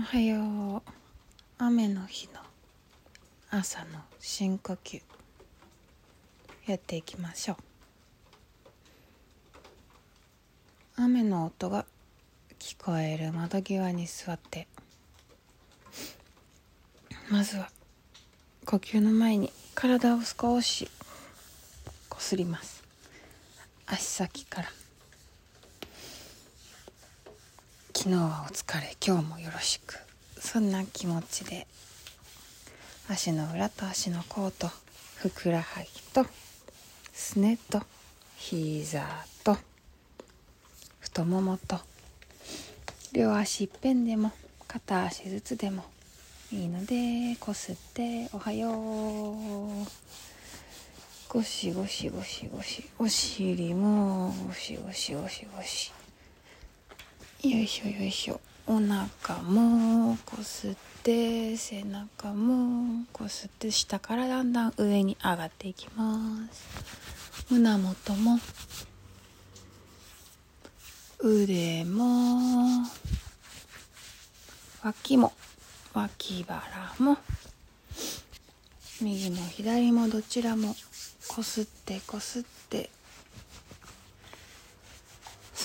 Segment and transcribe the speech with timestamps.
[0.00, 0.82] おはよう。
[1.58, 2.40] 雨の日の
[3.50, 5.02] 朝の深呼吸
[6.66, 7.56] やっていきましょう。
[10.96, 11.84] 雨の音が
[12.58, 14.68] 聞こえる窓際に座って
[17.30, 17.68] まずは
[18.64, 20.88] 呼吸の前に体を少し
[22.08, 22.82] こすります。
[23.86, 24.79] 足先から。
[28.02, 28.96] 昨日はお疲れ。
[29.06, 29.94] 今日もよろしく。
[30.38, 31.66] そんな気持ちで
[33.10, 34.68] 足の裏と足の甲と
[35.16, 36.24] ふくらはぎと
[37.12, 37.82] すねと
[38.36, 39.06] 膝
[39.44, 39.58] と
[41.00, 41.78] 太ももと
[43.12, 44.32] 両足いっぺんでも
[44.66, 45.84] 片足ずつでも
[46.50, 49.86] いいのでこすっておはよう。
[51.28, 52.88] ゴシゴシゴシゴシ。
[52.98, 55.92] お尻もゴシゴシゴシゴシ。
[57.42, 58.38] よいしょよいしょ。
[58.66, 66.18] お腹もこすって背中もこすって下からだんだん上に上がっていきま
[66.52, 66.68] す。
[67.50, 68.38] 胸元も
[71.20, 72.86] 腕も
[74.84, 75.32] 脇も
[75.94, 77.16] 脇腹も
[79.00, 80.76] 右も左もどちらも
[81.26, 82.59] こすってこすって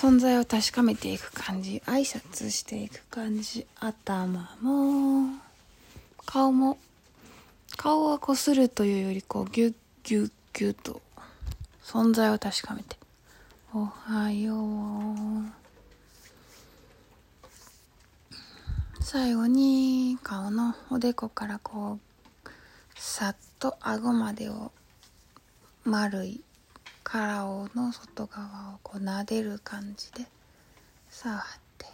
[0.06, 1.82] 存在を確かめていく感じ。
[1.84, 3.66] 挨拶していく感じ。
[3.80, 5.34] 頭も
[6.24, 6.78] 顔も
[7.76, 11.02] 顔はこするというよりこうギュッギュッギュッと。
[11.82, 12.96] 存在を確かめて。
[13.74, 15.50] おはよう。
[19.00, 21.98] 最後に顔のおでこからこ
[22.44, 22.50] う
[22.94, 24.70] さっと顎までを
[25.84, 26.40] 丸い
[27.16, 30.26] 顔の外側をこう撫でる感じで
[31.08, 31.40] 触っ
[31.78, 31.86] て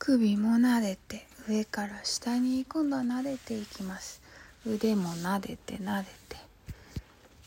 [0.00, 4.20] 首も撫でて上から下に今度は撫でていきます。
[4.66, 6.36] 腕も撫でて撫でて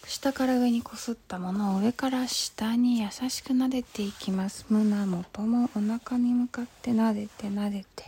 [0.05, 4.65] 下から上にこすったものを上から下に優しく撫でていきます。
[4.69, 8.05] 胸元もお腹に向かって撫でて撫でて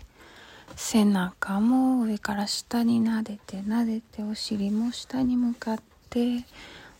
[0.77, 6.45] 背中も上から下に撫でて撫でてお尻も下に向かって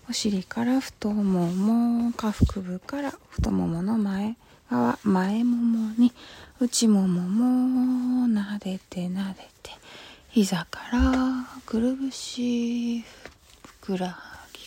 [0.10, 4.38] お尻から太もも下腹部から太ももの前
[4.72, 6.12] 側前ももに
[6.60, 9.72] 内ももも撫でて撫でて
[10.30, 11.00] 膝から
[11.64, 14.62] くるぶしふくらはぎ。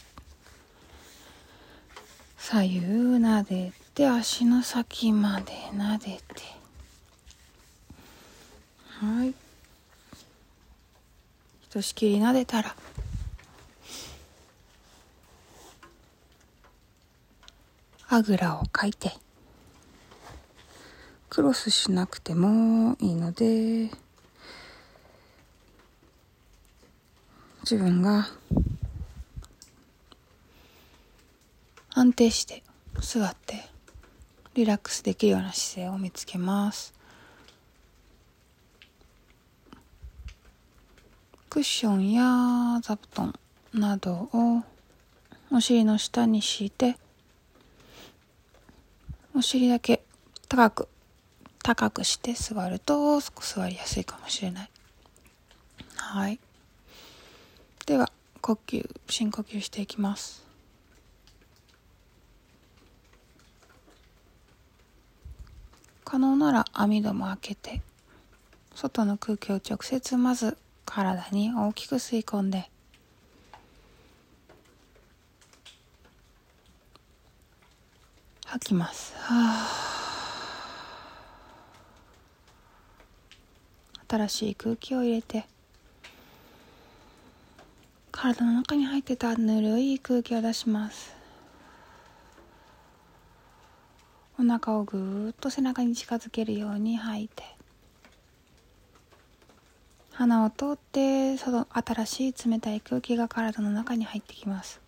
[2.38, 2.80] 左右
[3.18, 6.22] 撫でて足の先まで撫でて。
[9.00, 9.34] はい。
[11.62, 12.76] ひとしきり撫でたら
[18.14, 19.10] あぐらをかいて。
[21.30, 23.88] クロスしなくてもいいので
[27.62, 28.28] 自分が
[31.94, 32.62] 安定して
[33.00, 33.64] 座って
[34.52, 36.92] リラックスできるような姿勢を見つけます。
[41.48, 43.34] クッションや座布団
[43.72, 44.62] などを
[45.50, 46.98] お尻の下に敷いて
[49.34, 50.02] お尻だけ
[50.48, 50.88] 高く
[51.62, 54.70] 高くして座ると座りやすいかもしれない。
[55.96, 56.38] はい。
[57.86, 58.10] では
[58.40, 60.44] 呼吸深呼吸していきます。
[66.04, 67.80] 可能なら網戸も開けて
[68.74, 72.68] 外の空気を直接まず体に大きく吸い込んで
[78.52, 79.14] 吐きます。
[84.06, 85.46] 新しい空気を入れて。
[88.10, 91.14] 体の中に入ってたぬるい空気を出します。
[94.38, 97.42] お腹をぐーっと背中に近づけるように吐いて。
[100.12, 104.81] 鼻を通ってその新しい冷たい空気が体の中に入ってきます。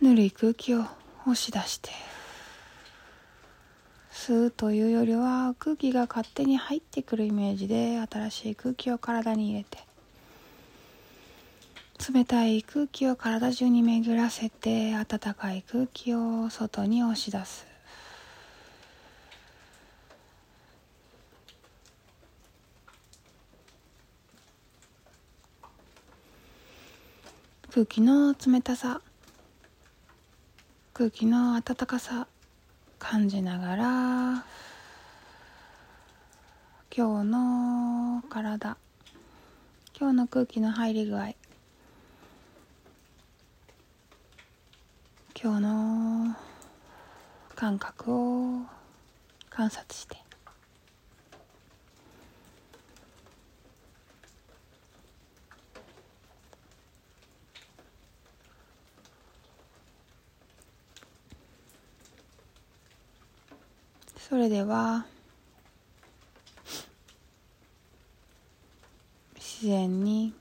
[0.00, 0.80] ぬるい空気を
[1.26, 1.90] 押し出して
[4.10, 9.78] 吸うというよりは空気が勝手に入ってくるイメージで新しい空気を体に入れて
[12.12, 17.66] 冷たい空気を体中に巡らせて暖かい空気を外に押し出す。
[27.70, 29.02] 空気の冷たさ
[31.00, 32.26] 空気の暖かさ
[32.98, 33.84] 感じながら
[36.94, 38.76] 今日の体
[39.98, 41.28] 今日の空気の入り具合
[45.42, 46.36] 今日の
[47.54, 48.60] 感覚を
[49.48, 50.18] 観察して
[64.30, 65.06] それでは
[69.34, 70.32] 自然に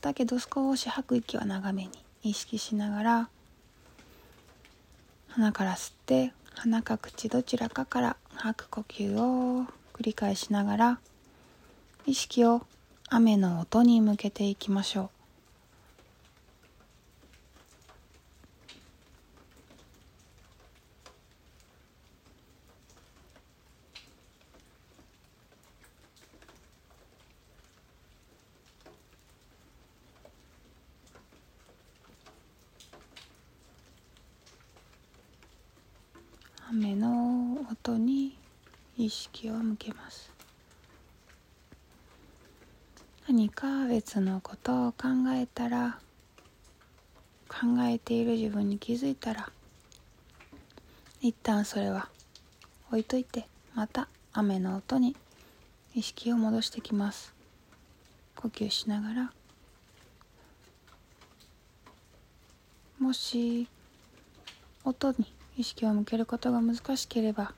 [0.00, 1.90] だけど少し吐く息は長めに
[2.24, 3.28] 意識しながら
[5.28, 10.98] 鼻から吸って鼻か口どちらかから吐く呼吸を繰り返しながら
[12.06, 12.66] 意識を
[13.08, 15.13] 雨の音に向けていきましょう。
[36.70, 38.36] 雨の音に
[38.96, 40.32] 意識を向けます。
[43.28, 45.98] 何か別のことを考えたら
[47.48, 49.50] 考えている自分に気づいたら
[51.20, 52.08] 一旦それは
[52.88, 55.16] 置いといてまた雨の音に
[55.94, 57.34] 意識を戻してきます。
[58.36, 59.32] 呼吸しながら。
[62.98, 63.68] もし
[64.84, 67.54] 音に意識を向けることが難しければ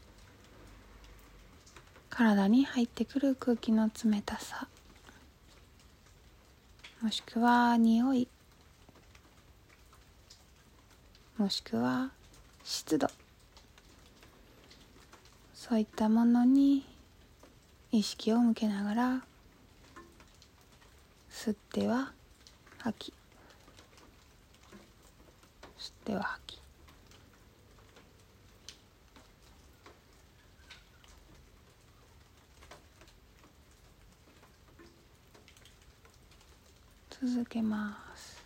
[2.10, 4.68] 体に入ってくる空気の冷たさ
[7.02, 8.28] もしくは匂い
[11.38, 12.10] もしくは
[12.64, 13.08] 湿度
[15.54, 16.84] そういったものに
[17.92, 19.22] 意識を向けながら
[21.30, 22.12] 吸っては
[22.78, 23.14] 吐き
[25.78, 26.65] 吸っては吐き。
[37.22, 38.44] 続けます。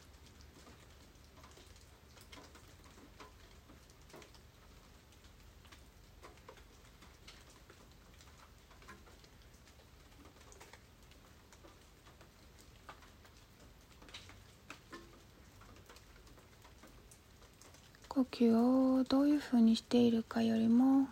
[18.08, 21.08] 呼吸をどういうふうにしているかよりも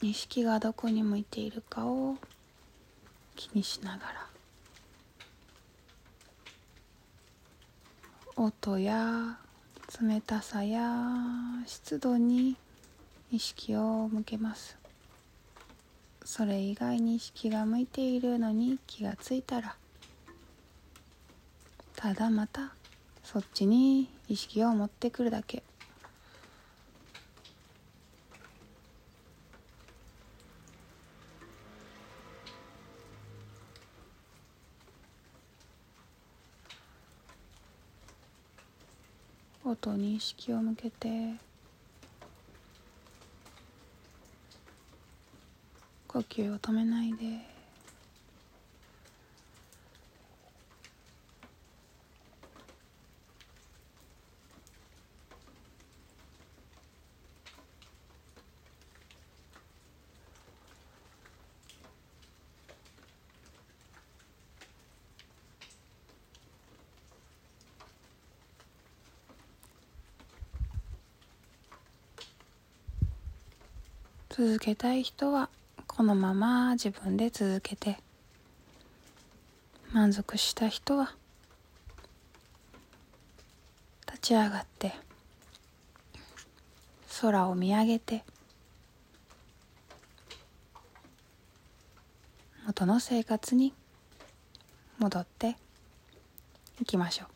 [0.00, 2.16] 意識がどこに向いているかを
[3.34, 4.23] 気にしながら。
[8.36, 9.38] 音や
[10.02, 10.82] 冷たさや
[11.66, 12.56] 湿度に
[13.30, 14.76] 意識を向けます。
[16.24, 19.76] それ以外に意識が向いているのに気がついたら
[21.94, 22.74] ただまた
[23.22, 25.62] そっちに意識を持ってくるだけ。
[39.66, 41.08] 音に意識を向けて
[46.06, 47.53] 呼吸を止めないで
[74.36, 75.48] 続けたい人は
[75.86, 77.98] このまま自分で続けて
[79.92, 81.14] 満足した人は
[84.08, 84.92] 立ち上がって
[87.20, 88.24] 空を見上げて
[92.66, 93.72] 元の生活に
[94.98, 95.54] 戻って
[96.82, 97.33] いきましょう。